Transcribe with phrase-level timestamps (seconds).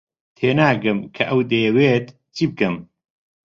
[0.37, 2.05] تێناگەم کە ئەو دەیەوێت
[2.35, 2.75] چی بکەم.